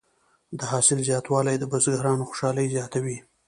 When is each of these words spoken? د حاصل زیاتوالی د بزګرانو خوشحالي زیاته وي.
د 0.57 0.59
حاصل 0.71 0.99
زیاتوالی 1.09 1.55
د 1.59 1.63
بزګرانو 1.71 2.27
خوشحالي 2.29 2.65
زیاته 2.73 2.99
وي. 3.05 3.17